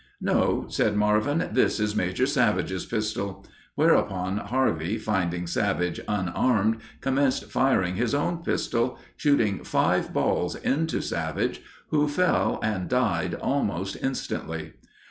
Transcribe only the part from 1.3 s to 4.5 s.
"this is Major Savage's pistol," whereupon